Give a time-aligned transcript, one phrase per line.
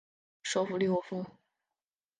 [0.41, 1.23] 首府利沃夫。